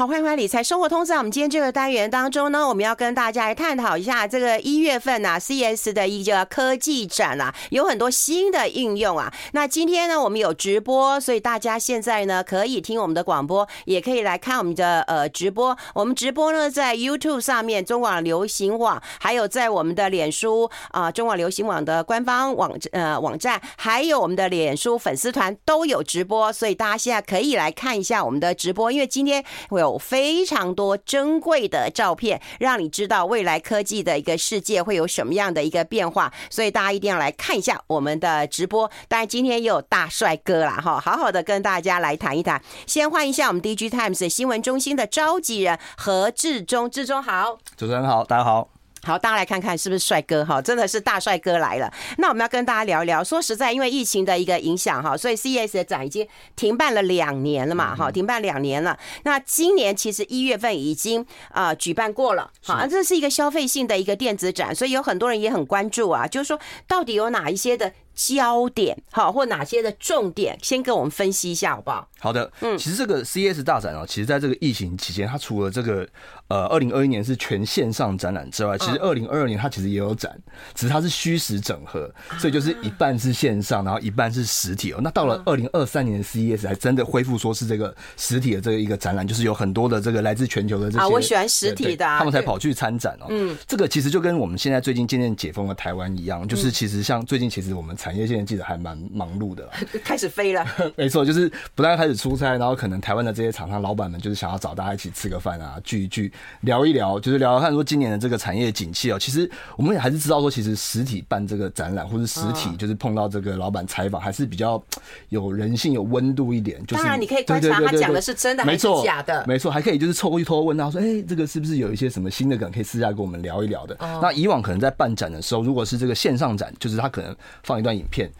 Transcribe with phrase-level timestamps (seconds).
[0.00, 1.04] 好，欢迎回来理财生活通。
[1.04, 9.30] 在我们今天这个单元当中呢，我们要跟大家来探讨一下这个一月份啊 CS 的一个科技展啊，有很多新的应用啊。
[9.52, 15.76] 那今天呢，我们有直播，所以大家现在呢可以听我们的广播，也可以来看我们的呃直播。
[15.92, 38.90] 我们直播呢在 YouTube 上面，中网流行网，还有在我们的脸书啊、中网流行网的官方网呃网站，还有我们的脸书粉丝团都有直播，所以大家现在可以来看一下我们的直播，因为今天会有有非常多珍贵的照片，让你知道未来科技的一个世界会有什么样的一个变化，所以大家一定要来看一下我们的直播。
[39.08, 42.62] 当然，今天也有大帅哥啦，哈，好好的跟大家来谈一谈。
[42.86, 48.79] 先欢迎一下我们 DG Times 新闻中心的召集人何志忠，志忠好，主持人好，大家好。
[49.02, 50.60] 好，大家来看看是不是帅哥哈？
[50.60, 51.92] 真的是大帅哥来了。
[52.18, 53.24] 那我们要跟大家聊一聊。
[53.24, 58.98] 说实在，因为疫情的一个影响哈，所以 CES 的展已经停办了两年了嘛，哈，停办两年了。
[59.24, 72.06] 那今年其实一月份已经啊举办过了，好，这是一个消费性的一个电子展，所以有很多人也很关注啊，就是说到底有哪一些的焦点好，或哪些的重点，先跟我们分析一下好不好？
[72.18, 76.06] 好的，嗯，其实这个 CES 大展啊，其实在这个疫情期间，它除了这个
[76.50, 80.36] 呃二零二一年是全线上展览之外，其实二零二二年它其实也有展，
[80.74, 84.98] 只是它是虚实整合，所以就是一半是线上，然后一半是实体哦。
[85.00, 93.26] 那到了二零二三年的 CES 还真的恢复说是这个实体的这个一个展览，就是有很多的这个来自全球的这些，啊，我喜欢实体的，他们才跑去参展哦。
[93.30, 99.70] 嗯，这个其实就跟我们现在最近渐渐解封的台湾一样，就是其实像最近其实我们产业线记者还蛮忙碌的，
[100.04, 100.66] 开始飞了。
[100.96, 109.18] 没错，就是不但开始出差，然后可能台湾的这些厂商老板们就是想要找大家一起吃个饭啊，聚一聚，聊一聊，就是聊聊看说今年的这个产业景气哦。
[109.18, 114.82] 其实我们也还是知道说，其实实体办这个展览，或者实体就是碰到这个老板采访，还是比较
[115.28, 116.78] 有人性、有温度一点。
[116.86, 128.30] 就是当然，你可以观察他讲的是真的还是假的，没错，还可以就是凑过去偷偷问他说：“哎，这个是不是有一些什么新的梗可以私下跟我们聊一聊的？”那以往可能在办展的时候，如果是这个线上展，就是他可能放一段影片。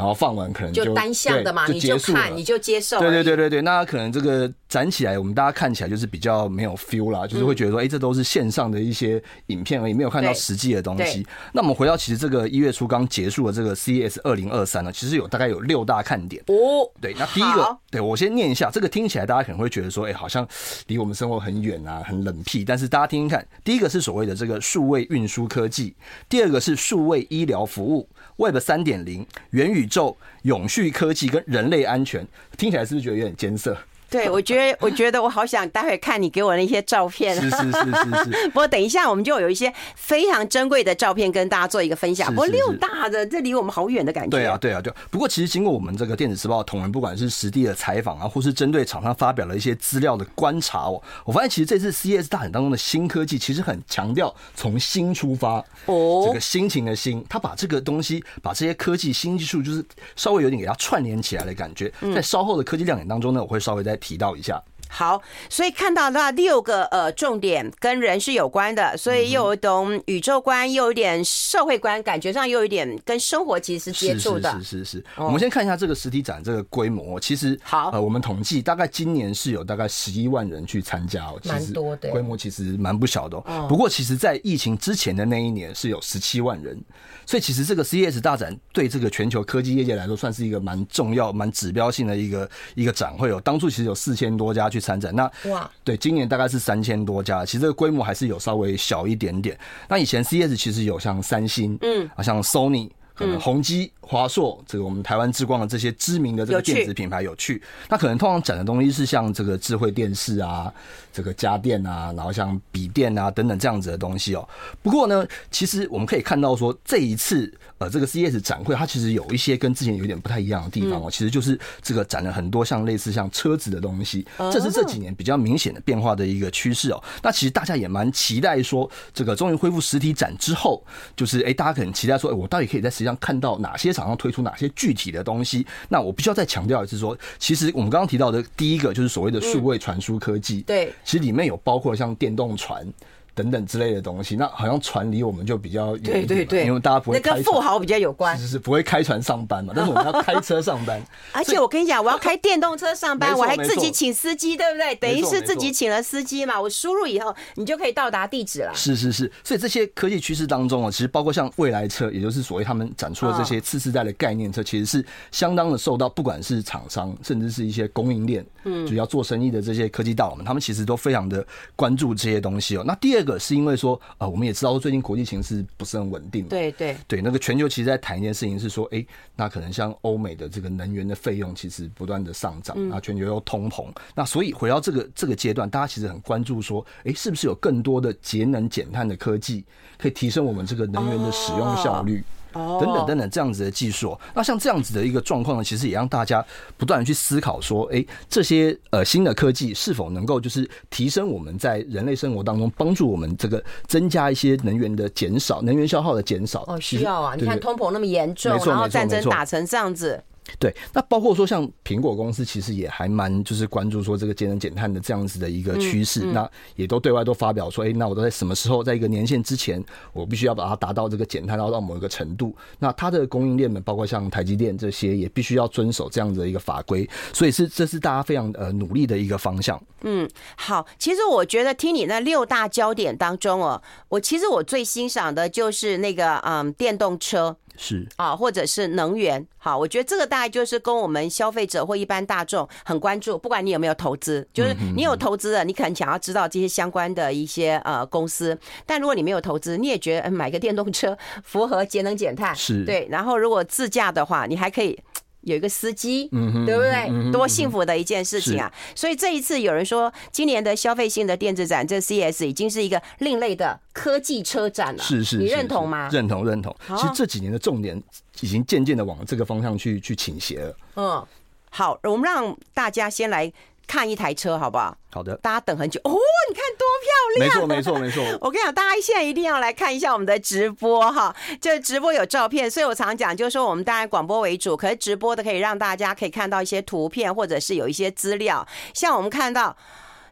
[0.00, 2.98] 然后放完可能就，就单向的嘛，就你就看你就接受。
[3.00, 11.26] 对对对对对，那可能这个展起来，我们大家看起来就是比较没有 feel 啦，就是会觉得说，哎、嗯，这都是线上的一些影片而已，没有看到实际的东西。
[11.52, 16.90] 那我们回到其实这个一月初刚结束的这个 CES 二零二三呢，其实有大概有六大看点哦。
[16.98, 20.48] 对，那第一个，对我先念一下，这个听起来大家可能会觉得说，哎，好像
[20.86, 22.64] 离我们生活很远啊，很冷僻。
[22.64, 25.94] 但是大家听听看，第一个是所谓的这个数位运输科技，
[26.26, 28.08] 第二个是数位医疗服务。
[28.40, 33.76] Web 三点零、元宇宙、永续科技跟人类安全，听起来是不是觉得有点艰涩？
[34.20, 37.34] 对，我觉得，我觉得我好想待会看你给我那些照片。
[37.34, 38.48] 是是是是是。
[38.50, 42.28] 不过等一下，我们就有一些非常珍贵的照片跟大家做一个分享。
[42.34, 44.30] 不过六大的，这离我们好远的感觉。
[44.30, 44.92] 对啊，对啊，对。
[45.10, 59.84] 不过其实经过我们这个电子时报的同仁，不管是实地的采访啊，或是针对厂商发表了一些资料的观察哦，我发现其实这次 CES 大展当中的新科技，其实很强调从新出发哦，这个心情的新，他把这个东西，把这些科技新技术，就是
[60.16, 61.92] 稍微有点给它串联起来的感觉。
[62.14, 64.62] 在稍后的科技亮点当中呢，我会稍微再提到一下。
[64.92, 74.50] 好，所以看到那六个呃重点跟人是有关的，所以又有一种宇宙观，又有一点社会观，感觉上又有一点跟生活其实是接触的。
[74.58, 75.04] 是是是。
[75.16, 83.66] 我们先看一下这个实体展这个规模，其实好呃，我们统计大概今年是有大概十一万人去参加哦，其实多的规模其实蛮不小的哦。
[83.68, 86.76] 不过其实在疫情之前的那一年是有十七万人，
[87.24, 93.40] 所以其实这个 CES 大展对这个全球科技业界来说算是一个蛮重要、蛮指标性的一个一个展会哦。
[93.44, 94.79] 当初其实有四千多家去。
[94.80, 95.14] 参展。
[95.14, 99.58] 那哇，对，今年大概是三千多家，其实这个规模还是有稍微小一点点。
[99.88, 102.88] 那以前 CES 其实有像三星，嗯，啊，像 Sony，
[103.20, 107.62] 可能宏基、华硕，这个我们台湾之光的这些知名的这个电子品牌有去。
[107.90, 110.72] 那可能通常展的东西是像这个智慧电视啊，
[111.12, 114.48] 这个家电啊，然后像笔电啊等等这样子的东西哦。
[114.80, 117.52] 不过呢，其实我们可以看到说这一次。
[117.80, 124.22] 呃，这个 CES 展会它其实有一些跟之前有点不太一样的地方哦，其实就是这个展了很多像类似像车子的东西，
[124.52, 127.02] 这是这几年比较明显的变化的一个趋势哦。
[127.22, 130.84] 那其实大家也蛮期待说，这个终于恢复实体展之后，
[131.16, 135.66] 就是哎，大家可能期待说，哎，我到底可以在实际上看到哪些厂商推出哪些具体的东西？
[135.88, 142.86] 那我必须要再强调一次说，其实我们刚刚提到的第一个就是所谓的数位传输科技，对，其实里面有包括像电动船。
[143.34, 151.00] 等等之类的东西，那好像船离我们就比较远，对对对，因为大家不会那跟富豪比较有关，是是是，不会开船上班嘛，但是我们要 开车上班。
[151.32, 154.94] 而且我跟你讲，我要开电动车上班， 我还自己请司机，对不对？
[154.96, 158.72] 等于是自己请了司机嘛，我输入以后，你就可以到达地址了。
[158.74, 171.44] 是是是，所以这些科技趋势当中啊，其实包括像未来车，也就是所谓他们展出的这些次世代的概念车，其实是相当的受到不管是厂商，甚至是一些供应链，嗯，就要做生意的这些科技大佬们，他们其实都非常的
[171.76, 172.84] 关注这些东西哦。
[172.86, 174.00] 那第二个是因为说。
[174.18, 176.50] 啊，我们也知道最近国际形势不是很稳定嘛。
[176.50, 189.64] 对对对，那个全球其实在谈一件事情是说，哎，那可能像欧美的这个能源的费用其实不断的上涨，啊全球又通膨，那所以回到这个这个阶段，大家其实很关注说，哎，是不是有更多的节能减碳的科技
[189.96, 192.22] 可以提升我们这个能源的使用效率？
[192.52, 196.44] 等等等等，这样子的技术，那像这样子的一个状况呢，其实也让大家
[196.76, 206.64] 不断的去思考说，哎，这些呃新的科技是否能够就是提升我们在人类生活当中，帮助我们这个增加一些能源的减少，能源消耗的减少。
[206.66, 207.34] 哦，需要啊！
[207.36, 210.22] 你看通膨那么严重，然后战争打成这样子。
[210.58, 219.82] 对，那包括说像苹果公司，其实也还蛮就是关注说这个节能减碳的这样子的一个趋势，嗯嗯、那也都对外都发表说，哎、欸，那我都在什么时候，在一个年限之前，
[220.12, 222.54] 我必须要把它达到这个减碳到到某一个程度。
[222.78, 227.08] 那它的供应链们，包括像台积电这些，也必须要遵守这样子的一个法规。
[227.32, 229.80] 所以是这是大家非常呃努力的一个方向。
[230.02, 237.56] 嗯，好，其实我觉得听你那六大焦点当中哦，我其实我最欣赏的就是那个嗯电动车。
[237.76, 238.06] 是。
[238.16, 252.84] 啊，或者是能源，好，我觉得这个大概就是跟我们消费者或一般大众很关注，不管你有没有投资，就是你有投资的，你可能想要知道这些相关的一些呃公司，但如果你没有投资，你也觉得嗯买个电动车 符合节能减碳，是。
[252.84, 254.98] 对，然后如果自驾的话，你还可以。
[255.42, 256.28] 有一个司机，
[256.66, 257.32] 对不对？
[257.32, 258.72] 多幸福的一件事情啊！
[258.94, 265.02] 所以这一次有人说，今年的消费性的电子展，这 CES 已经是一个另类的科技车展了。
[265.02, 266.08] 是是，你认同吗？
[266.12, 266.74] 认同认同。
[266.88, 268.00] 其实这几年的重点
[268.40, 270.76] 已经渐渐的往这个方向去去倾斜了。
[270.96, 271.26] 嗯，
[271.70, 273.52] 好，我们让大家先来。
[273.90, 274.96] 看一台车好不好？
[275.12, 276.16] 好的，大家等很久哦，
[276.48, 277.48] 你看多漂亮！
[277.48, 278.22] 没错，没错，没错。
[278.40, 288.64] 我跟你讲，大家现在一定要来看一下我们的直播哈，就直播有照片，所以我常讲，就是说我们当然广播为主，可是直播的可以让大家可以看到一些图片，或者是有一些资料，
[288.94, 289.76] 像我们看到。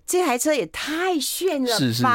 [0.08, 1.78] 这台车也太炫了吧！
[1.78, 2.06] 是是是，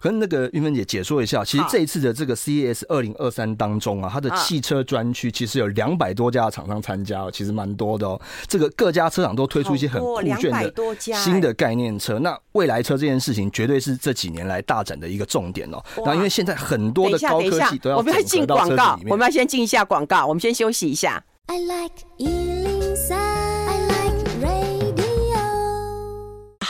[0.00, 8.20] 跟那个玉芬姐解说一下，其实这一次的这个 CES 二零二三当中啊，它的汽车专区其实有两百多家厂商参加，其实蛮多的哦。
[8.46, 10.72] 这个各家车厂都推出一些很酷炫的
[11.16, 12.20] 新的概念车。
[12.20, 15.82] 那未来车这件事情绝对是这几年来大展的一个重点哦。
[16.06, 18.76] 那因为现在很多的高科技都要整合到车子里面。
[18.76, 21.24] 我们要进广告，我们要先进一下广告，我们先休息一下。
[21.46, 22.04] I like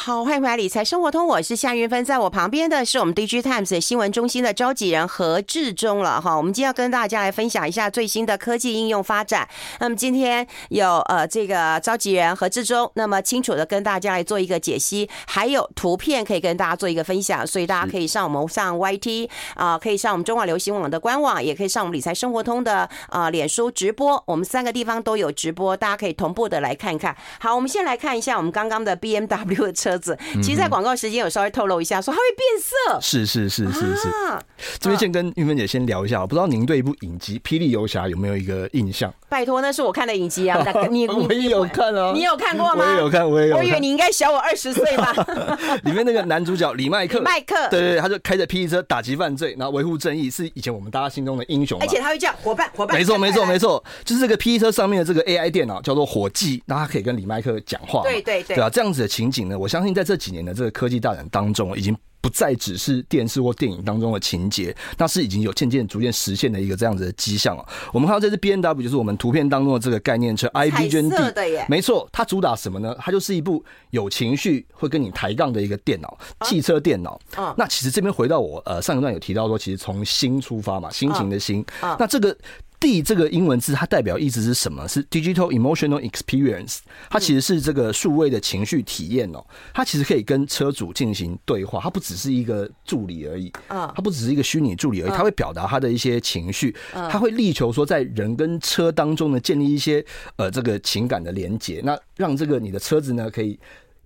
[0.06, 6.36] 好，欢迎回来，理财生活通，我是夏云芬，在我旁边的是我们 DigiTimes 新闻中心的召集人何志忠了哈。
[6.36, 9.48] 我们今天要跟大家来分享一下最新的科技应用发展。
[9.80, 27.16] 那么今天有呃这个召集人何志忠，那么清楚的跟大家来做一个解析，还有图片可以跟大家做一个分享，所以大家可以上我们上 YT 啊、呃，可以上我们中广流行网的官网，也可以上我们理财生活通的啊、呃、脸书直播，我们三个地方都有直播，大家可以同步的来看一看。
[27.40, 30.16] 好，我们先来看一下我们刚刚的 BMW 的车。
[30.42, 33.00] 其实，在广告时间有稍微透露一下，说它会变色。
[33.00, 34.08] 是是是是是。
[34.78, 39.12] 这边先跟玉芬姐先聊一下，我不知道您对一部影集《霹雳游侠》有没有一个印象？
[39.34, 40.64] 拜托，那是我看的影集啊！
[40.88, 42.84] 你我也有看啊，你有看过吗？
[42.86, 43.56] 我也有看，我也有。
[43.56, 45.12] 我以为你应该小我二十岁吧。
[45.82, 51.80] 里面那个男主角李麦克，麦克，对对对，他就开着霹雳车打击犯罪，然后维护正义，是以前我们大家心中的英雄。
[51.80, 52.96] 而且他会叫伙伴，伙伴。
[52.96, 58.02] 没错没错没错，就是这个霹雳车上面的这个 AI 电脑叫做伙计，那他可以跟李麦克讲话。
[58.04, 61.96] 对对对，对啊，这样子的情景呢，我相信在这几年的这个科技大展当中已经。
[62.24, 67.62] 不再只是电视或电影当中的情节，那是已经有渐渐逐渐实现的一个这样子的迹象了。
[67.92, 72.96] 我们看到这支 B N W 就是我们图片当中的这个概念车 iVision D，没错，它主打什么呢？
[72.98, 77.20] 它就是一部有情绪会跟你抬杠的一个电脑，汽车电脑。
[77.58, 81.62] 那其实这边回到我呃上一段有提到说，其实从心出发嘛，心情的心。
[81.82, 82.34] 那这个。
[82.80, 84.86] D 这个英文字，它代表意思是什么？
[84.86, 86.78] 是 Digital Emotional Experience，
[87.08, 89.42] 它其实是这个数位的情绪体验哦。
[89.72, 100.04] 它其实可以跟车主进行对话，它不只是一个助理而已啊，它不只是一个虚拟助理而已，它会表达它的一些情绪，它会力求说在人跟车当中呢建立一些
[100.36, 103.58] 呃这个情感的连接，那让这个你的车子呢可以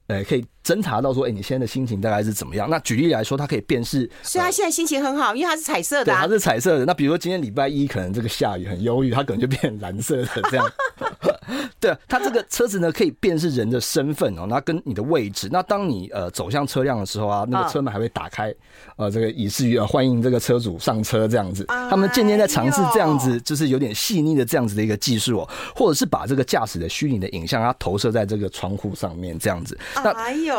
[0.07, 0.45] 呃可以。
[0.69, 2.69] 侦查到说，哎、欸，你现在的心情大概是怎么样？
[2.69, 6.85] 那举例来说，它可以辨识，所以他现在心情很好，因为它是彩色的、啊，对，它是彩色的。
[6.85, 10.71] 那比如说今天礼拜一可能这个下雨很忧郁，它可能就变蓝色的这样。
[11.81, 15.49] 对，它这个车子呢可以辨识人的身份哦，那跟你的位置。
[15.51, 18.55] 那当你呃走向车辆的时候啊，那个车门还会打开，
[18.97, 21.65] 呃，这个以至于呃欢迎这个车主上车这样子。
[21.67, 29.79] 他们渐渐在尝试这样子，就是有点细腻的这样子的一个技术哦，或者是把这个驾驶的虚拟的影像，它投射在这个窗户上面这样子。
[30.03, 30.13] 那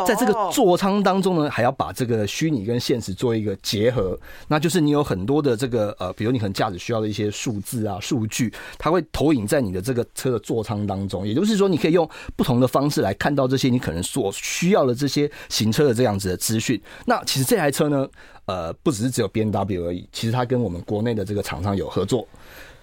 [0.06, 11.28] 在这个座舱当中呢，还要把这个虚拟跟现实做一个结合，那就是你有很多的这个呃，比如你可能驾驶需要的一些数字啊、数据，它会投影在你的这个车的座舱当中。
[11.28, 16.82] 也就是说，你可以用不同的方式来看到这些你可能所需要的这些行车的这样子的资讯。
[17.06, 18.08] 那其实这台车呢，
[18.46, 22.28] 呃，不只是只有 BMW 而已，其实它跟我们国内的这个厂商有合作。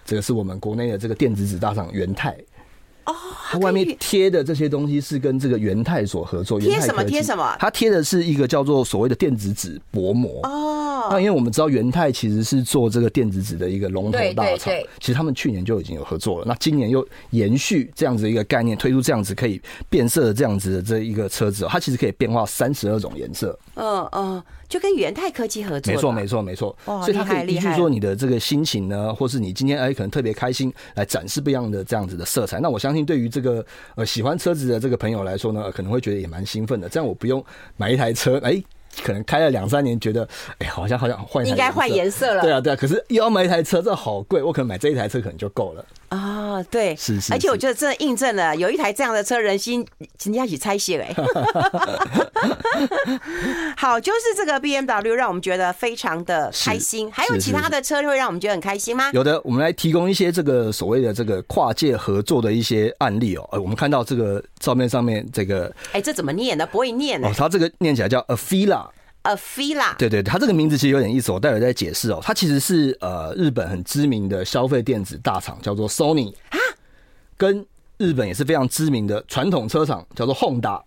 [0.05, 2.37] 这个是我们国内的这个电子纸大厂元泰。
[3.07, 3.15] 哦，
[3.51, 6.61] 它外面贴的这些东西是跟这个元泰所合作。
[6.61, 7.03] 贴什么？
[7.05, 7.57] 贴什么？
[7.59, 10.41] 它贴的是一个叫做所谓的电子纸薄膜。
[10.43, 16.45] 哦，那因为我们知道元泰其实是做这个电子纸的一个龙头大厂，其实他们去年就已经有合作了。
[16.47, 23.59] 那今年又延续这样子一个概念，推出这样子可以变色的这样子的这一个车子，它其实可以变化三十二种颜色。
[23.75, 24.43] 嗯嗯。
[24.69, 32.59] 就跟元泰科技合作，没错没错没错，所以它可以依据说你的这个心情呢，或是你今天哎可能特别开心，来展示不一样的这样子的色彩。
[32.59, 36.89] 那我相信对于这个呃喜欢车子的这个朋友来说呢，可能会觉得也蛮兴奋的。
[36.89, 37.43] 这样我不用
[37.77, 38.61] 买一台车，哎。
[39.03, 40.27] 可能开了两三年，觉得
[40.59, 42.43] 哎、欸，好像好像换，应该换颜色了。
[42.43, 42.77] 对啊，对啊。
[42.77, 44.43] 可是又要买一台车，这好贵。
[44.43, 46.26] 我可能买这一台车可能就够了啊。
[46.65, 47.33] 对，是是，是。
[47.33, 49.87] 而且我觉得这印证了，有一台这样的车，人心
[50.23, 51.15] 人家去拆卸哎。
[53.77, 57.11] 好，就是这个 BMW 让我们觉得非常的开心。
[57.11, 59.11] 还有其他的车会让我们觉得很开心吗？
[59.13, 63.49] 有的，我们来提供一些这个所谓的这个跨界合作的一些案例哦。
[63.53, 66.67] 呃，我们看到这个照片上面这个，哎，这怎么念呢？
[66.67, 67.31] 不会念哦。
[67.37, 68.25] 它这个念起来叫
[69.35, 72.21] Afeela，对对，它这个名字其实有点意思，我待会再解释哦。
[72.23, 76.59] 它其实是呃日本很知名的消费电子大厂，叫做 Sony 啊，
[77.37, 77.67] 跟
[77.99, 80.81] 日本也是非常知名的传统车厂，叫做 Honda。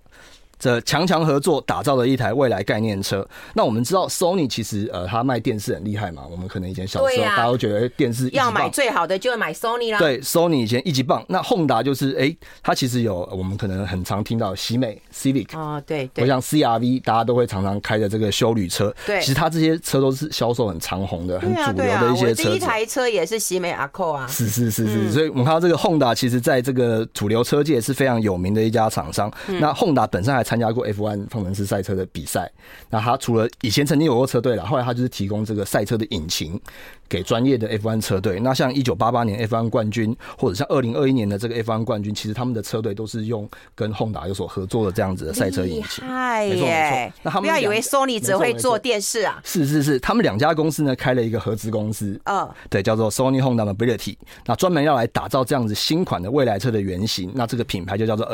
[0.60, 3.26] 这强强合作打造的一台未来概念车。
[3.54, 6.24] 那我们知道，Sony 其实呃，它卖电视很厉害嘛。
[6.30, 9.98] 我们可能以前小时候大家都觉得电视要买最好的就会买 Sony 啦。
[9.98, 11.24] 对，Sony 以前一级棒。
[11.30, 16.24] 那 Honda 就是哎，它其实有我们可能很常听到喜美 Civic 哦，对对。
[16.24, 18.94] 我想 CRV 大家都会常常开的这个修旅车。
[19.06, 22.50] 对，其实它这些车都是销售很长红的、很主流的一些车。
[22.50, 24.28] 第一台车也是喜美 Accord 啊。
[24.28, 29.32] 是是是是，所以我们看到这个 Honda 其实在这个主流车界是非常有名的一家厂商。
[29.48, 31.20] 那 Honda 本身还参加过 F1。
[31.30, 32.50] 方程式赛车的比赛，
[32.90, 36.60] 那他除了以前曾经有过车队了，后来他就是提供这个赛车的引擎
[37.08, 38.40] 给专业的 F1 车队。
[38.40, 46.04] 那像一九八八年 F1 冠军，或者像二零二一年的这个 F1 冠军，其实他们的车队都是用跟 Honda 有所合作的这样子的赛车引擎。
[46.06, 47.14] 厉害耶！
[47.22, 54.16] 那他们不要以为 Sony 只会做电视啊，是是是，他们两家公司呢开了一个合资公司，嗯，对，叫做 Sony Honda Mobility，
[54.46, 57.32] 那专门要来打造这样子新款的未来车的原型。
[57.36, 58.26] 那这个品牌就叫做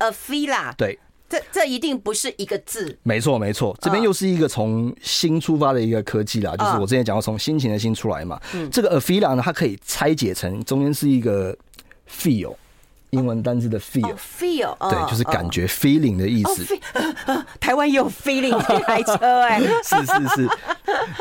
[0.00, 0.98] Afeela，Afeela，对。
[1.28, 8.40] 这这一定不是一个字，没错没错，这边又是一个从心出发的一个科技啦，就是我之前讲过从心情的心出来嘛。
[8.72, 11.56] 这个 Afeela 呢，它可以拆解成中间是一个
[12.10, 12.56] feel。
[13.10, 16.64] 英文单字的 feel，feel，对，就是感觉 feeling 的意思。
[17.58, 20.48] 台湾也有 feeling 这台车哎， 是是是。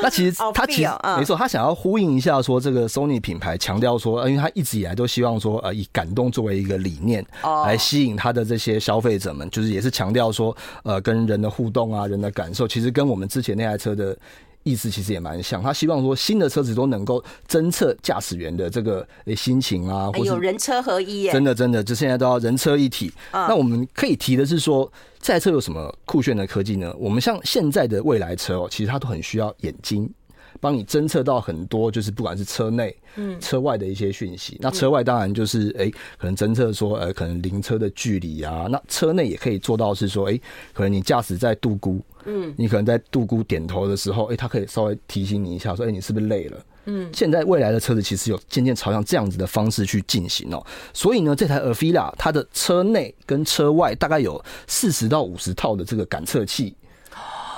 [0.01, 7.25] 那其实他其实没错，他想要呼应一下说，这个 Sony 品牌强调说，因为他一直以来都希望说，呃，以感动作为一个理念，
[7.65, 14.17] 来吸引他的这些消费者们，就是也是强调说，呃，跟人的互动啊，人的感受，其实跟我们之前那台车的。
[14.63, 23.11] 意思其实也蛮像，他希望说新的车子都能够侦测驾驶员的这个心情啊，或者人车合一，真的真的，就现在都要人车一体。
[23.31, 26.93] 那我们可以提的是说，这台车有什么酷炫的科技呢？
[26.99, 30.09] 我们像现在的未来车哦，其实它都很需要眼睛。
[30.61, 34.57] 帮你侦测到很多，就是不管是车内、嗯，车外的一些讯息。
[34.59, 38.67] 那车外当然就是，哎，可能侦测说，呃，可能邻车的距离啊。
[38.69, 40.37] 那车内也可以做到是说，哎，
[40.73, 46.65] 可能你驾驶在度孤，嗯，你可能在度姑点头的时候，哎，他可以稍微提醒你一下，说，哎，你是不是累了？
[46.85, 50.65] 嗯，现在未来的车子其实有渐渐朝向这样子的方式去进行哦。
[50.93, 56.75] 所以呢，这台 Avila 它的车内跟车外大概有四十到五十套的这个感测器。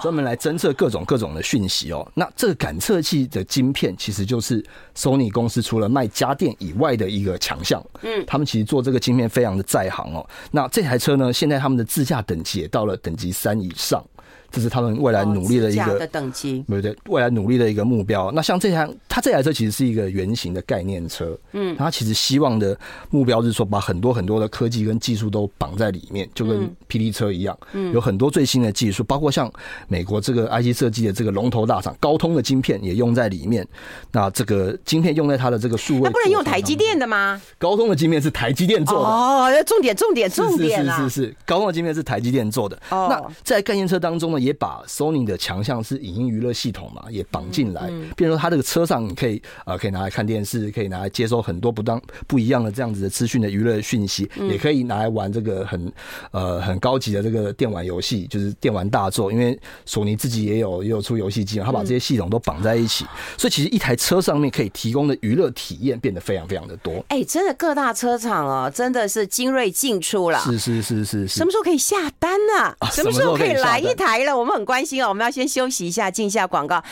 [0.02, 2.12] 专门来侦测各种各种的讯息哦。
[2.16, 4.60] 那这个感测器的晶片，其实就是
[4.98, 7.80] Sony 公司除了卖家电以外的一个强项。
[8.02, 10.28] 嗯，他们其实做这个晶片非常的在行哦。
[10.50, 14.04] 那这台车呢，现在他们的自驾等级也到了等级三以上。
[14.52, 18.32] 这是他们未来努力的一个的等级，对对，未来努力的一个目标。
[18.32, 22.78] 那像这台，它这台车其实是一个圆形的概念车，嗯，它其实希望的
[23.10, 29.52] 目标是说，把很多很多的科技跟技术都绑在里面，就跟霹雳车一样，嗯，有很多最新的技术，包括像
[29.88, 33.66] 美国这个 IC 设计的这个龙头大厂高通的晶片也用在里面。
[34.12, 37.42] 那这个晶片用在它的这个数位，那不能用台积电的吗？
[37.58, 39.06] 高通的晶片是台积电做的。
[39.06, 42.78] 哦，重点重点重点是是是，高通的晶片是台积电做的。
[42.90, 47.90] 哦，那在概念车当中呢，也把 Sony 的强项是影音娱乐系统嘛，也绑进来。
[48.16, 55.92] 比如说，它这个车上你可以呃，可以拿来看电视，可以拿来接收很多不当不一样的这样子的资讯的娱乐讯息，也可以拿来玩这个很
[56.32, 59.32] 呃很高级的这个电玩游戏，就是电玩大作。
[59.32, 63.06] 因为索尼自己也有也有出游戏机嘛，它把这些系统都绑在一起，
[63.38, 67.04] 所以其实一台车上面可以提供的娱乐体验变得非常非常的多。
[67.10, 70.40] 哎，真的各大车厂哦，真的是精锐尽出了。
[70.40, 71.40] 是是是是是。
[71.40, 72.76] 什么时候可以下单呢？
[72.92, 74.31] 什么时候可以来一台了？
[74.34, 75.10] 我们很关心哦。
[75.10, 76.84] 我们要先休息一下，进一下广告。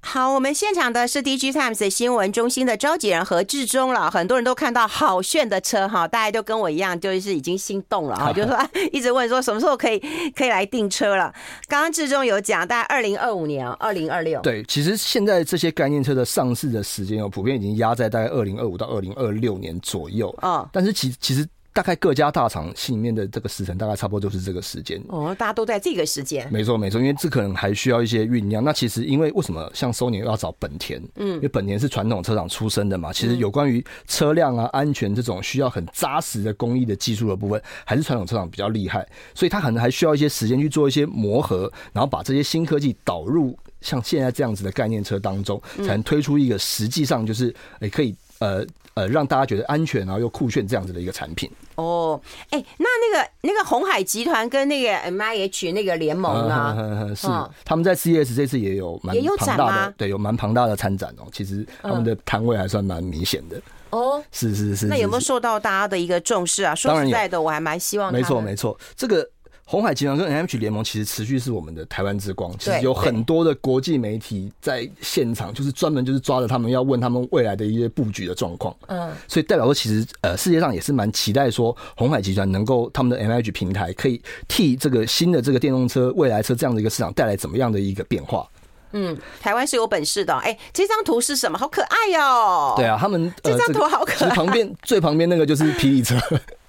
[0.00, 4.08] 好，我们现场的是 DG Times 新闻中心的召集人何志忠了。
[4.08, 8.58] 很多人都看到好炫的车哈，大家都跟我一样，就是已经心动了啊，就是说
[8.92, 9.98] 一直问说什么时候可以
[10.34, 11.34] 可以来订车了。
[11.66, 14.40] 刚刚志忠有讲，大概二零二五年、二零二六。
[14.42, 20.68] 对，其实现在这些概念车的上市的时间哦，普遍已经压在大概二零二五到二零二六年左右啊。
[20.72, 21.46] 但是其其实。
[21.76, 25.36] 大概各家大厂心里面的这个时辰，大概差不多就是这个时间哦。
[25.38, 28.64] 大家都在这个时间，没错没错，因为这可能还需要一些酝酿。
[28.64, 30.98] 那其实因为为什么像 Sony 要找本田？
[31.16, 33.12] 嗯，因为本田是传统车厂出身的嘛。
[33.12, 39.06] 其实有关于车辆啊、安全这种需要很扎实的工艺的技术的部分，还是传统车厂比较厉害。
[39.34, 48.66] 所以它可能还需要一些时间去做一些磨合，然后把这些新科技导入像现在这样子的概念车当中，才能推出一个实际上就是诶可以呃。
[48.96, 52.18] 呃，让大家觉得安全然后又酷炫这样子的一个产品哦。
[52.48, 57.14] 哎，那那个那个红海集团跟那个 M I H 那个联盟呢？
[57.14, 57.28] 是
[57.62, 61.28] 他们在 C S 这次也有蛮庞大的，对，有蛮庞大的参展哦。
[61.30, 64.24] 其实他们的摊位还算蛮明显的哦。
[64.32, 64.86] 是是是。
[64.86, 66.74] 那有没有受到大家的一个重视啊？
[66.74, 68.10] 说实在的，我还蛮希望。
[68.10, 69.28] 没错没错，这个。
[69.68, 78.72] 鸿海集团跟 MH 联盟其实持续是我们的台湾之光，其实有很多的国际媒体在现场，就是专门就是抓着他们要问他们未来的一些布局的状况。
[78.86, 88.48] 嗯，所以代表说，其实呃世界上也是蛮期待说鸿海集团能够他们的 MH 平台可以替这个新的这个电动车未来车这样的一个市场带来怎么样的一个变化。
[88.92, 90.32] 嗯，台湾是有本事的。
[90.36, 91.58] 哎，这张图是什么？
[91.58, 92.74] 好可爱哟！
[92.76, 94.30] 对啊，他们这张图好可爱。
[94.30, 96.16] 旁边最旁边那个就是霹雳车。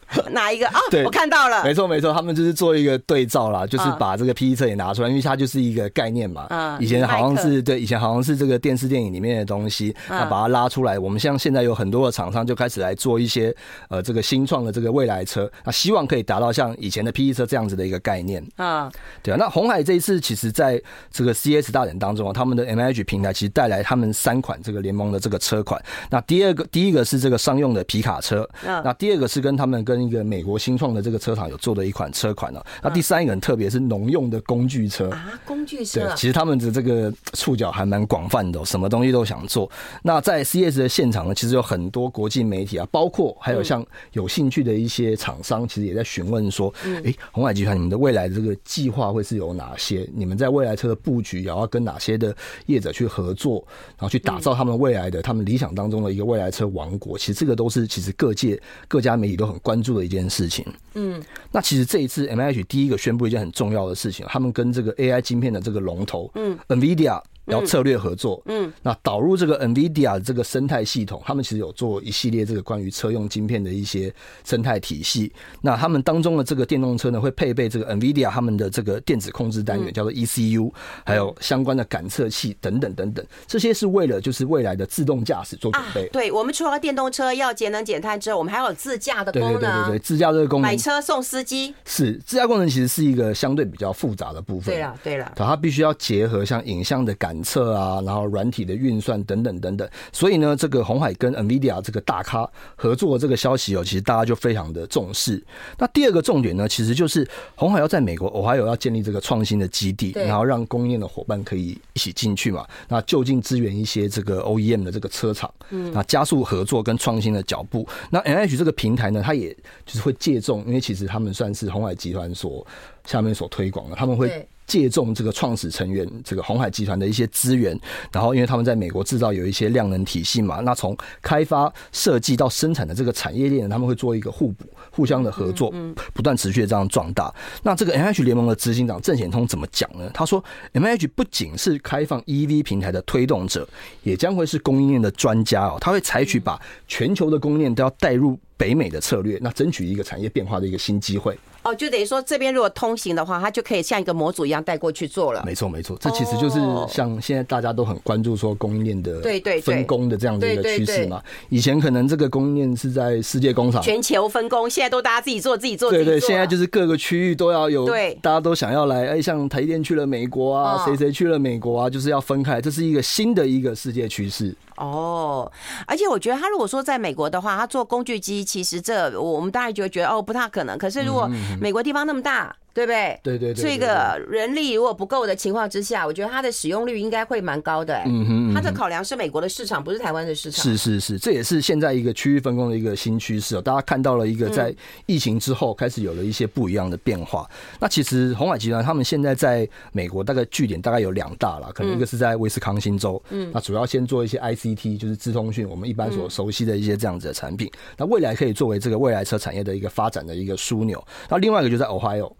[0.32, 0.80] 哪一个啊？
[0.90, 1.64] 对，我看到了。
[1.64, 6.48] 没错，没错，他们就是做一个对照啦，就是把这个 P E 车也拿出来，因为它就是一个概念嘛。
[6.50, 6.78] 嗯。
[6.82, 10.98] 以前好像是对，以前好像是这个电视电影里面的东西，那把它拉出来。
[10.98, 13.54] 我们像现在有很多的厂商就开始来做一些
[13.90, 18.46] 呃这个新创的这个未来车，那希望可以达到像以前的 P E 车这样子的一个概念。
[18.56, 19.38] 啊，对啊。
[19.38, 25.82] 那红海这一次其实在这个 C S 大展当中啊，他们的 M H 平台其实带来他们三款这个联盟的这个车款。
[26.10, 28.48] 那第二个，第一个是这个商用的皮卡车。
[28.66, 28.82] 嗯。
[28.84, 36.02] 那第二个是跟他们跟一个美国新创的这个车厂有做的一款车款呢，那第三一个很特别是农用的工具车啊，工具车。
[36.02, 39.70] 对，其实他们的这个触角还蛮广泛的，什么东西都想做。
[40.04, 50.10] 那在 CES 的现场呢，其实有很多国际媒体啊，包括还有像有兴趣的一些厂商，其实也在询问说，哎，红海集团，你们的未来的这个计划会是有哪些？
[50.16, 57.18] 你们在未来车的布局也要跟哪些的业者去合作，然后去打造他们未来的、他们理想当中的一个未来车王国？
[57.18, 60.66] 其实这个都是其实各界各家媒体都很关注的一件事情。
[60.96, 67.22] 嗯，那其实这一次 MIH 第一个宣布一件很重要的事情，他们跟这个 AI 晶片的这个龙头，嗯，NVIDIA。
[67.48, 75.32] 要策略合作，嗯，那导入这个 NVIDIA 的这个生态系统，他们其实有做一系列这个关于车用晶片的一些生态体系。
[75.62, 80.72] 那他们当中的这个电动车呢，会配备这个 NVIDIA 他们的这个电子控制单元，叫做 ECU，
[81.06, 83.26] 还有相关的感测器等等等等。
[83.48, 86.06] 这些是为了就是未来的自动驾驶做准备。
[86.06, 89.54] 啊，对，我们除了电动车要节能减碳之后，我们还有自驾的功能。
[89.54, 91.74] 对对对对对，自驾这个功能，买车送司机。
[91.86, 94.74] 是自驾功能其实是一个相对比较复杂的部分。
[94.74, 98.28] 对了对了，它必须要结合像影像的感测啊，然后。
[98.28, 105.42] 软体的运算等等等等，所以呢，这个红海跟 NVIDIA 这个大咖合作的这个消息哦，其实大家就非常的重视。
[105.78, 117.88] 那第二个重点呢，其实就是红海要在美国 Ohio 要建立这个创新的基地，然后让供应链的伙伴可以一起进去嘛，那就近支援一些这个 OEM 的这个车厂，嗯，那加速合作跟创新的脚步。
[118.10, 122.68] 那 NH 这个平台呢，它也就是会借重，因为其实他们算是红海集团所
[123.06, 124.46] 下面所推广的，他们会。
[124.68, 127.80] 借重这个创始成员这个鸿海集团的一些资源，
[128.12, 135.74] 然后因为他们在美国制造有一些量能体系嘛，那从开发设计到生产的这个产业链，他们会做一个互补、互相的合作，
[136.14, 137.34] 不断持续的这样壮大。
[137.64, 140.12] 那这个 MH 联盟的执行长郑显通怎么讲呢？
[140.14, 143.68] 他说，MH 不仅是开放 EV 平台的推动者，
[144.04, 145.78] 也将会是供应链的专家哦。
[145.80, 151.38] 他会采取把全球的供应链都要带入北美的策略，那争取一个产业变化的一个新机会。
[151.68, 155.44] 哦，就等于说这边如果通行的话，它就可以像一个模组一样带过去做了。
[155.46, 161.22] 没错，没错，这其实就是像现在大家都很关注说供应链的对对分工的这样的一个趋势嘛。
[161.50, 165.92] 以前可能这个供应链是在世界工厂全球分工，现在都大家自己做自己做。
[165.92, 169.08] 对对，现在就是各个区域都要有，对，大家都想要来。
[169.08, 174.56] 哎，像台积电去了美国啊，谁谁去了美国啊，就是要分开，这是一个新的一个世界趋势。
[174.78, 175.52] 哦，
[175.86, 180.78] 而且我觉得他如果说在美国的话，他做工具机，其实这我们当然就会觉得哦，不太可能。
[180.78, 182.56] 可是如果美国地方那么大。
[182.78, 183.20] 对不对？
[183.24, 188.00] 对对对，这个人力如果不够的情况之下，我觉得它的使用率应该会蛮高的。
[188.06, 190.64] 嗯哼，它的考量是美国的市场，不是台湾的市场。
[190.64, 193.62] 是是是，这也是现在一个区域分工的一个新趋势哦。
[193.64, 194.72] 大家看到了一个在
[195.08, 197.50] 疫情之后开始有了一些不一样的变化。
[197.80, 207.68] 那其实鸿海集团他们现在在美国大概据点大概有两大了，可能一个是在威斯康星州，嗯，那主要先做一些 ICT，就是资通讯，我们一般所熟悉的一些这样子的产品。
[207.98, 211.04] 那未来可以作为这个未来车产业的一个发展的一个枢纽。
[211.28, 212.32] 那另外一个就在 Ohio。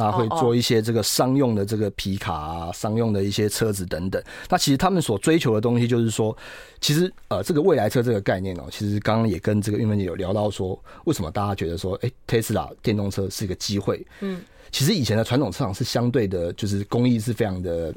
[0.00, 4.22] 那会做一些这个商用的这个皮卡啊，商用的一些车子等等。
[4.48, 6.34] 那其实他们所追求的东西就是说，
[6.80, 14.06] 其实呃，这个未来车这个概念哦，其实刚刚也跟这个运芬姐有聊到说，为什么大家觉得说，哎，Tesla 电动车是一个机会？
[14.20, 17.92] 嗯，其实以前的传统车厂是相对的，就是工艺是非常的，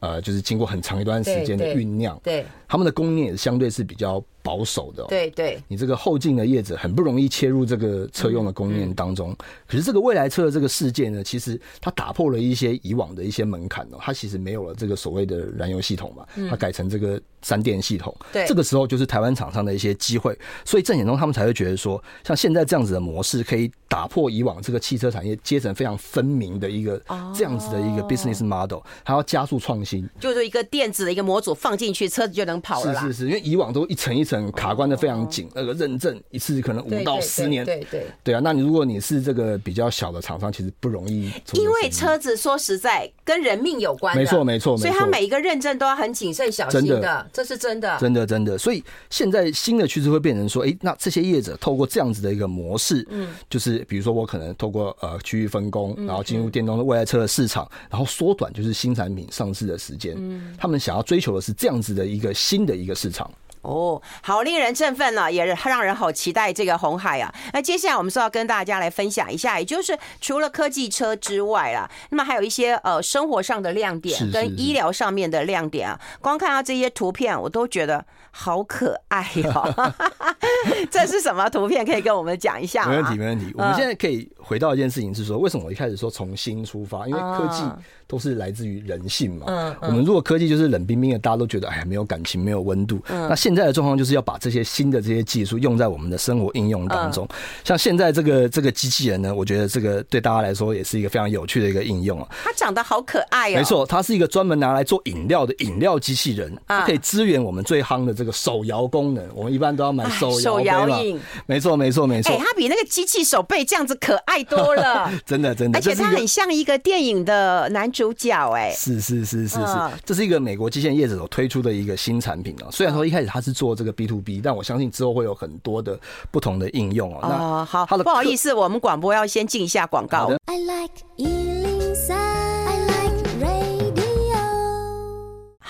[0.00, 4.20] 呃，就是经过很长一段时间的酝酿，对，他们的工艺也相对是比较。
[4.46, 9.36] 保守的，对对，你这个后进的叶子很不容易切入这个车用的供应链当中。
[9.66, 18.14] 可是这个未来车的这个世界呢，其实它打破了一些以往的一些门槛哦，它其实没有了这个所谓的燃油系统嘛，它改成这个三电系统。
[18.32, 20.38] 对，这个时候就是台湾厂商的一些机会。
[20.64, 27.02] 所以郑显忠他们才会觉得说，像现在这样子的模式，可以打破以往这个汽车产业阶层非常分明的一个
[27.34, 32.94] 这样子的一个 business model，它要加速创新，就是一个电子的一个模组放进去，车子就能跑了。
[33.00, 34.35] 是是是，因为以往都一层一层。
[34.52, 38.06] 卡关的非常紧，那个认证一次可能五到十年，对对。
[38.24, 38.40] 对啊。
[38.42, 41.30] 那你如果你是这个比较小的厂商，其实不容易。
[41.52, 48.56] 因为车子说实在跟人命有关，没错没错，所以它每一个认证都要很谨慎小心的，这是真的，真的真的。
[48.58, 63.30] 所以现在新的趋势会变成说，哎，那这些业者透过这样子的一个模式，嗯，就是比如说我可能透过呃区域分工，然后进入电动的未来车的市场，然后缩短就是新产品上市的时间，嗯，他们想要追求的是这样子的一个新的一个市场。
[63.66, 67.34] 哦，好令人振奋了，也让人好期待这个红海啊。
[67.52, 76.00] 那接下来我们是要跟大家来分享一下，也就是除了科技车之外啦，那么还有一些呃生活上的亮点跟医疗上面的亮点啊。
[76.20, 79.94] 光看到这些图片，我都觉得好可爱哦。
[80.90, 81.84] 这是什么图片？
[81.84, 82.86] 可以跟我们讲一下？
[82.86, 83.52] 没问题，没问题。
[83.56, 87.08] 我们现在可以回到一件事情，是说为什么我一开始说从新出发？
[87.08, 87.62] 因为科技。
[88.06, 89.46] 都是来自于人性嘛。
[89.48, 93.00] 嗯，嗯，我们如果科技就是冷冰冰的，大家都觉得哎呀没有感情，没有温度。
[93.08, 97.26] 嗯，那现在的状况就是要把这些新的这些技术用在我们的生活应用当中。
[97.30, 102.28] 嗯，像现在这个这个机器人呢，我觉得这个对大家来说也是一个非常有趣的一个应用啊。
[102.44, 103.58] 它长得好可爱呀。
[103.58, 109.24] 没错，它是一个专门拿来做饮料的饮料机器人，它可以支援我们最夯的这个手摇功能。
[109.34, 111.18] 我们一般都要买手摇饮。
[111.46, 112.32] 没错，没错，没错。
[112.32, 115.10] 哎，它比那个机器手背这样子可爱多了。
[115.26, 115.78] 真的，真的。
[115.78, 118.70] 而且它很像一个电影的男主角哎。
[118.72, 119.66] 是是是是是，
[120.04, 122.68] 这是一个美国机械业者所推出的一个新产品哦。
[122.70, 125.98] 虽然说一开始它是做这个 B to B，但我相信之后会有很多的
[126.30, 127.20] 不同的应用哦。
[127.22, 130.30] 那好，好，不好意思，我们广播要先进一下广告。
[130.44, 131.75] I like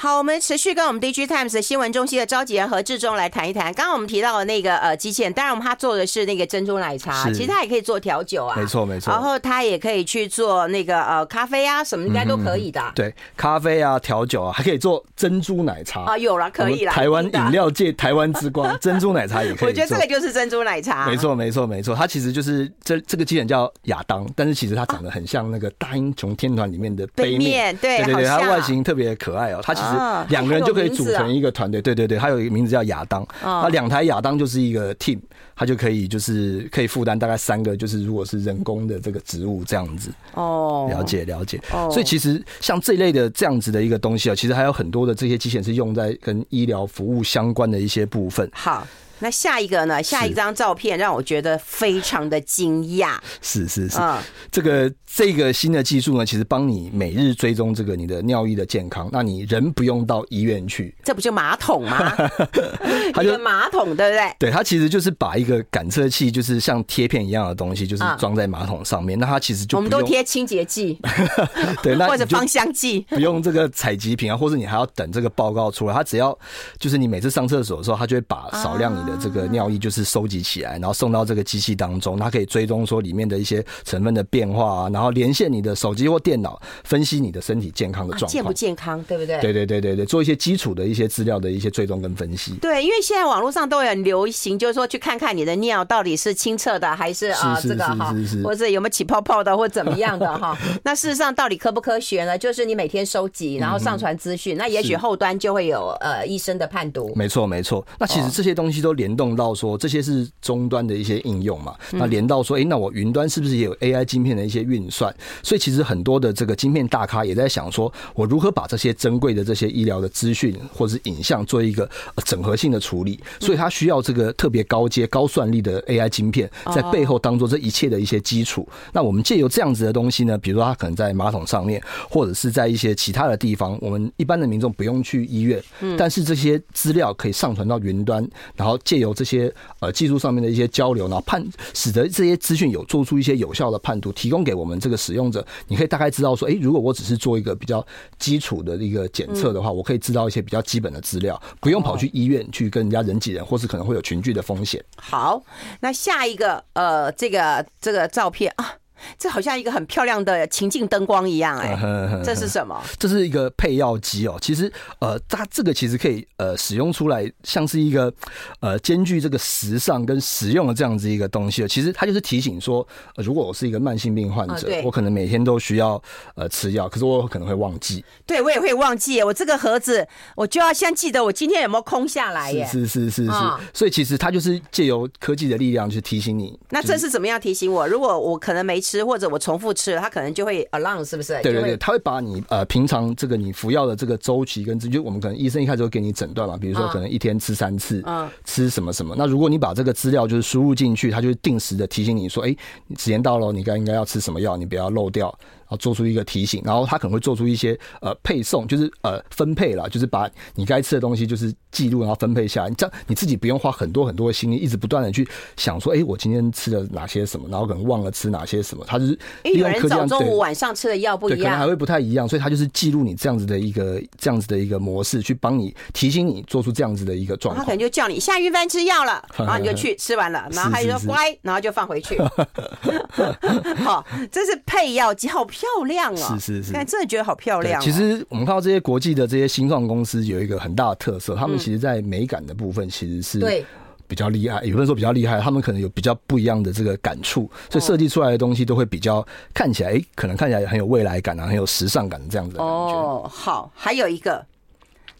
[0.06, 3.74] 好，我们持续跟我们 DG Times 的新闻中心的召集人何志忠来谈一谈。
[3.74, 9.12] 刚刚我们提到的那个呃机器人，当然我们他做的是那个珍珠奶茶，其实他也可以做调酒啊，没错没错。
[9.12, 12.80] 然后他也可以去做那个呃咖啡啊，什么应该都可以的。
[12.94, 16.92] 对，咖啡啊，调酒啊，还可以做珍珠奶茶啊，有了可以了。
[16.92, 19.68] 台湾饮料界台湾之光， 珍珠奶茶也可以。
[19.70, 21.08] 我觉得这个就是珍珠奶茶。
[21.08, 29.95] 没错没错没错，它其实就是这这个机器人叫亚当，但是其实它长得很像那个大英雄天团里面的杯面，对对对，它外形特别可爱哦，它其实
[30.28, 30.76] 两个人就。
[30.76, 35.18] 可以组成一个团队，对对对，他有一个名字叫亚当，那两台亚当就是一个 team，
[35.54, 40.10] 他就可以就是可以负担大概三个，就是如果是人工的这个职务这样子。
[40.34, 41.58] 哦，了解了解。
[41.72, 48.46] 哦所以其实像这一类的这样子的一个东西啊，其实还有很多的这些机器人是用在跟医疗服务相关的一些部分。
[48.52, 48.86] 好。
[49.20, 50.02] 那下一个呢？
[50.02, 53.16] 下一张照片让我觉得非常的惊讶。
[53.40, 54.18] 是是是，嗯、
[54.50, 60.94] 这个这个新的技术呢，其实帮你每日追踪这个你的尿液的健康，那你人不用到医院去。
[61.02, 62.14] 这不就马桶吗？
[63.14, 64.34] 它就马桶，对不对？
[64.38, 69.18] 对，它其实就是把一个感测器，就是像贴片一样的东西，就是装在马桶上面。
[69.18, 71.00] 嗯、那它其实就我们都贴清洁剂，
[71.82, 75.94] 对，那或者芳香剂，不用这个采集品啊，或者你还要等这个报告出来。
[75.94, 76.36] 它只要
[76.78, 89.40] 就是你每次上厕所的时候，它就会把少量你的这个尿液就是收集起来，然后送到这个机器当中，它可以追踪说里面的一些成分的变化啊，然后连线你的手机或电脑，分析你的身体健康的状况，健不健康，对不对？
[89.40, 92.52] 对对对对对，做一些基础的一些资料的一些追踪跟分析。
[92.60, 100.56] 对，因为现在网络上都很流行，就是说去看看你的尿到底是清澈的还是啊这个哈，或者有没有起泡泡的或怎么样的哈。
[100.82, 102.36] 那事实上到底科不科学呢？
[102.36, 107.12] 就是你每天收集，然后上传资讯，那也许后端就会有呃医生的判读。
[107.14, 111.74] 没错没错，那其实这些东西都联动到说，这些是终端的一些应用嘛。
[111.92, 115.14] 那连到说，哎，那我云端是不是也有 AI 晶片的一些运算？
[115.42, 121.88] 所以其实很多的这个晶片大咖也在想说，我如何把这些珍贵的这些医疗的资讯或者是影像做一个
[122.24, 123.20] 整合性的处理。
[123.38, 128.66] 所以它需要这个特别高阶、高算力的 AI 晶片在背后当做这一切的一些基础。
[128.92, 135.62] 那我们借由这样子的东西呢，比如说它可能在马桶上面，或者是在一些其他的地方，我们一般的民众不用去医院，
[135.98, 141.44] 但是这些资料可以上传到云端，然后借由这些呃技术上面的一些交流，然后判
[141.74, 145.44] 使得这些资讯有做出一些有效的判读，提供给我们这个使用者。
[145.66, 147.84] 你可以大概知道说，哎，如果我只是做一个比较
[148.18, 154.82] 基础的一个检测的话，我可以知道一些比较基本的资料，不用跑去医院去跟人家人挤人，或是可能会有群聚的风险。
[154.96, 155.42] 好，
[155.80, 158.76] 那下一个呃，这个这个照片啊。
[159.18, 161.76] 这好像一个很漂亮的情境灯光一样，哎，
[162.24, 162.80] 这是什么？
[162.98, 164.36] 这是一个配药机哦。
[164.40, 168.12] 其实，呃，它这个其实可以呃使用出来，像是一个
[168.60, 171.66] 呃兼具这个时尚跟实用的这样子一个东西。
[171.68, 176.00] 其实它就是提醒说，呃，如果我是一个慢性病患者，我可能每天都需要
[176.34, 178.04] 呃吃药，可是我可能会忘记。
[178.24, 179.22] 对，我也会忘记。
[179.22, 182.66] 我这个盒子，我就要先记得我今天有没有空下来耶。
[182.66, 183.38] 是是是是是。
[183.72, 186.58] 所以其实它就是借由科技的力量去提醒你。
[186.70, 187.86] 那这是怎么样提醒我？
[187.86, 191.32] 如果我可能没吃，或者我重复吃了，它可能就会 alarm，是不是？
[191.42, 199.14] 对对对，它会把你呃平常这个你服药的这个周期跟就我们可能医生一开始会给你诊断嘛，比如说可能一天吃三次，嗯，吃什么什么。
[199.18, 202.50] 那如果你把这个资料就是输入进去，它就会定时的提醒你说，哎，
[202.96, 205.36] 时间到了，你该应该要吃什么药，你不要漏掉。
[205.66, 212.68] 然后做出一个提醒，然后他可能会做出一些呃配送，就是呃分配了，就是把你该吃的东西就是记录，然后分配下来。
[212.68, 215.26] 你这样你自己不用花很多很多的心力，一直不断的去
[215.56, 218.84] 想说，哎，我今天吃了哪些什么，然后可能忘了吃哪些什么。
[218.86, 227.64] 他就是因为有人早中午晚上吃的药不一样，对，可能还会不太一样，所以他就是记录你这样子的一个这样子的一个模式，去帮你提醒你做出这样子的一个状况。
[227.64, 232.16] 他可能就叫你下晕饭吃药了， 然后你就去吃完了，然后他就说乖，然后就放回去。
[233.84, 236.38] 好，这是配药机，好漂亮啊！
[236.38, 237.80] 是是是，真的觉得好漂亮。
[237.80, 243.64] 其实我们看到这些国际的这些新创公司有一个很大的特色，他们其实在美感的部分其实是对
[244.06, 252.92] 比较厉害，也不能说比较厉害，他们可能有比较不一样的这个感触，所以设计出来的东西都会比较看起来，哎，可能看起来很有未来感啊，很有时尚感这样子的感觉。
[252.92, 254.44] 哦，好，还有一个，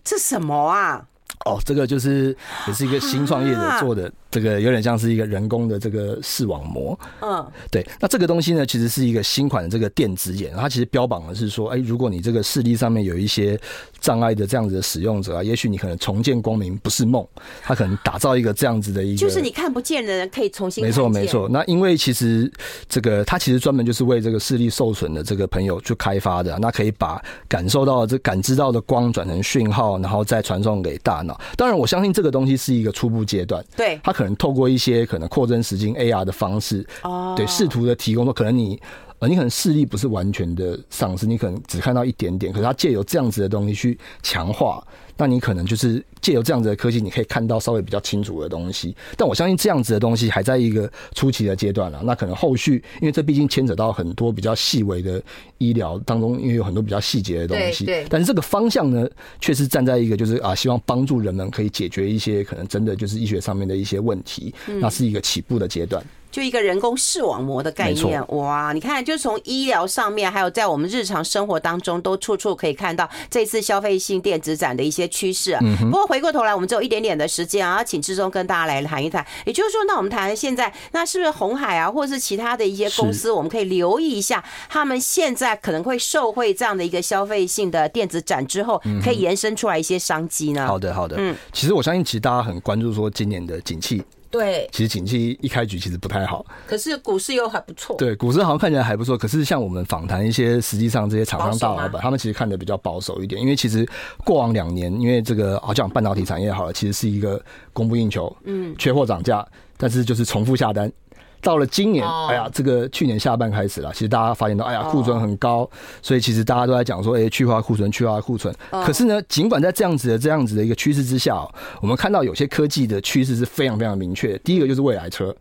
[0.04, 1.02] 这什么啊？
[1.44, 4.12] 哦，这个就是也是一个新创业者做的。
[4.30, 7.86] 这个有点像是一个人工的这个视网膜，嗯，对。
[8.00, 13.58] 那这个东西呢，其实是一个新款的这个电子眼，它其实标榜的是说，哎，如果你这个视力上面有一些
[14.00, 17.26] 障碍的这样子的使用者啊，也许你可能重见光明不是梦，
[17.62, 20.84] 它可能打造一个这样子的一个，就是你看不见的人可以重新。
[20.84, 21.48] 没错没错。
[21.48, 22.50] 那因为其实
[22.88, 31.40] 这个它其实专门就是为这个视力受损的这个朋友去开发的，那可以把感受到这感知到的光转成讯号，然后再传送给大脑。
[31.56, 34.36] 当然，我相信这个东西是一个初步阶段，对，它可能。
[34.36, 38.78] 透过一些可能扩增实境 AR 的方式，哦，对，试图的提供说，可能你
[39.18, 44.86] 呃，你可能视力不是完全的丧失，你可能只看到一点点，可是它借由这样子的东西去强化。
[45.18, 48.94] 那你可能就是借由这样子的科技，你可以看到稍微比较清楚的东西。
[49.16, 52.02] 但我相信这样子的东西还在一个初期的阶段了。
[52.04, 55.22] 那可能后续，因为这毕竟牵扯到很多比较细微的
[55.56, 57.86] 医疗当中，因为有很多比较细节的东西。
[57.86, 58.04] 对。
[58.10, 59.08] 但是这个方向呢，
[59.40, 64.54] 却是站在一个就是啊，希望帮助人们可以解决一些可能真的就是医学上面的一些问题。
[64.66, 66.04] 那是一个起步的阶段。
[66.36, 68.22] 就一个人工视网膜的概念。
[68.28, 75.56] 哇，你看，就从医疗上面，还有在我们日常生活当中，都处处可以看到这次消费性电子展的一些趋势。
[75.80, 79.24] 不过回过头来，我们只有一点点的时间啊，请志忠跟大家来谈一谈。
[79.46, 90.66] 也就是说，那我们谈现在，那是不是红海啊，或者是其他的一些公司，我们可以留意一下，他们现在可能会受惠这样的一个消费性的电子展之后，可以延伸出来一些商机呢？
[90.66, 91.16] 好的，好的。
[91.18, 94.04] 嗯，其实我相信，其实大家很关注说今年的景气。
[94.36, 97.96] 对，其实景气一开局其实不太好，可是股市又还不错。
[97.96, 103.88] 对，股市好像看起来还不错，可是像我们访谈一些实际上这些厂商大老板，他们其实看的比较保守一点，因为其实
[104.24, 109.46] 过往两年，因为这个好像半导体产业好了，其实是一个供不应求，嗯，缺货涨价，
[109.76, 110.92] 但是就是重复下单。
[111.40, 115.68] 到了今年，哎呀，这个去年下半开始了，其实大家发现到，哎呀，库存很高，
[116.02, 118.54] 所以其实大家都在讲说，哎，去化库存，去化库存。
[118.70, 121.46] 可是呢，尽管在这样子的这样子的一个趋势之下，
[121.80, 124.36] 我们看到有些科技的趋势是非常非常明确。
[124.38, 125.34] 第一个就是未来车。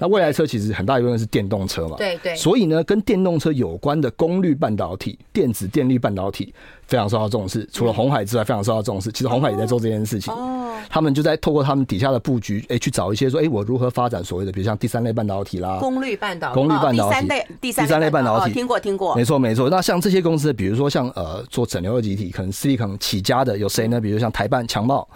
[0.00, 6.54] 那未来车其实很大一部分是电动车嘛，对对，所以呢，跟电动车有关的功率半导体、电子电力半导体
[6.88, 7.64] 非常受到重视。
[7.72, 9.12] 除了红海之外，非常受到重视。
[9.12, 19.70] 其实红海也在做这件事情，哦，他们就在透过他们底下的布局，哎，去找一些说，哎，我如何发展所谓的，比如像第三类半导体啦，功率半导体，功率半导体，第三类第三类半导体，听过听过，没错没错。
[19.70, 24.00] 那像这些公司，比如说像呃做整流二极体，可能 Silicon 起家的有谁呢？
[24.00, 25.06] 比如像台办强茂。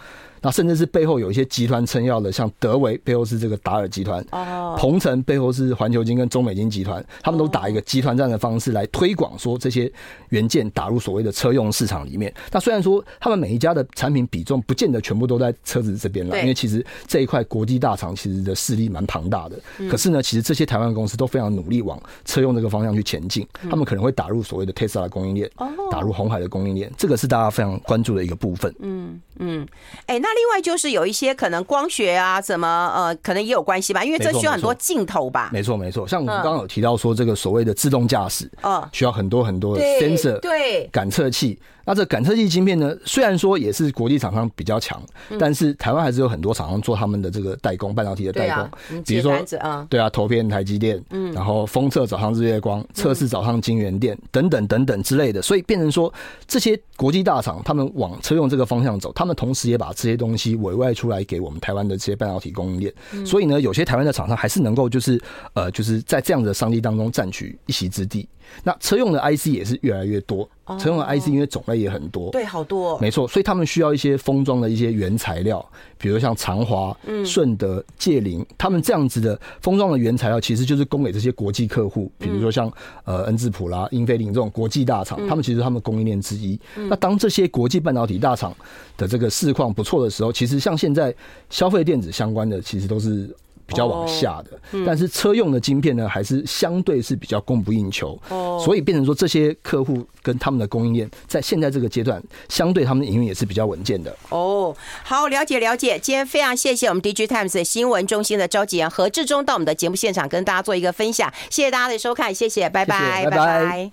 [0.44, 9.88] 那甚至是背后有一些集团撑腰的，像德维背后是这个达尔集团，哦，鹏程背后是环球金跟中美金集团，他们都打一个集团战的方式来推广，说这些
[10.30, 12.32] 元件打入所谓的车用市场里面。
[12.50, 19.56] 那虽然说他们每一家的产品比重不见得全部都在车子这边了，因为其实这一块国际大厂其实的势力蛮庞大的。
[19.88, 25.48] 可是呢，其实这些台湾公司都非常努力往车用这个方向去前进，他们可能会打入所谓的 Tesla 的供应链，
[25.90, 28.74] 打入红海的供应链，这个是大家非常关注的一个部分。
[28.80, 29.64] 嗯嗯，
[30.06, 30.32] 哎，那。
[30.42, 35.50] 另外就是有一些可能光学啊，什么呃，可能也有关系吧，因为这需要很多镜头吧。
[35.52, 41.51] 没错没错，像我们刚刚有提到说，这个所谓的自动驾驶，嗯，需要很多很多的 sensor 对感测器。
[41.52, 45.02] Et 那这感测器晶片呢，虽然说也是国际厂商比较强，
[45.38, 49.02] 但是台湾还是有很多厂商做他们的这个代工，半导体的代工。
[49.04, 56.12] 比如说啊，对啊，投片台积电，嗯，然后封测早上日月光，测试早上晶圆店等等等等之类的，所以变成说
[56.46, 62.92] 这些国际大厂他们往车用这个方向走，他们同时也把这些东西委外出来给我们台湾的这些半导体供应链。
[63.26, 65.20] 所以呢，有些台湾的厂商还是能够就是
[65.54, 68.28] 呃，就是在这样的商机当中占取一席之地。
[68.64, 70.46] 那车用的 IC 也是越来越多，
[70.78, 75.64] 车用的 IC 因为种类也很多，对，好多，没错，所以他们需要一些封装的一些原材料，
[75.98, 82.70] 比如像长华、顺德、界林，他们这样子的封装的原材料，其实就是供给这些国际客户，比如说像
[83.04, 86.58] 呃恩智浦啦、英飞凌这种国际大厂，他们其实他们供应链之一。
[86.88, 88.54] 那当这些国际半导体大厂
[88.96, 91.14] 的这个市况不错的时候，其实像现在
[91.50, 93.34] 消费电子相关的，其实都是。
[93.72, 98.20] 比较往下的，但是车用的晶片呢，还是相对是比较供不应求，
[98.62, 104.14] 所以变成说这些客户跟他们的供应链，在现在这个阶段，相对他们的营运也是比较稳健的。
[104.28, 105.98] 哦，好，了解了解。
[105.98, 113.90] 今天非常谢谢我们 DigiTimes 新闻中心的召集人何志忠到我们的节目现场跟大家做一个分享，谢谢大家的收看，谢谢，拜拜，拜拜。